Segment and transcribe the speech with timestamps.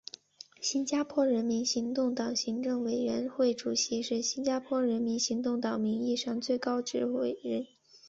[0.59, 7.67] 新加坡人民行动党行政委员会主席是新加坡人民行动党的名义上的最高领导人。